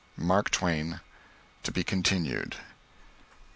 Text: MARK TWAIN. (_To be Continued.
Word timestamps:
MARK 0.17 0.49
TWAIN. 0.49 0.99
(_To 1.63 1.71
be 1.71 1.83
Continued. 1.83 2.55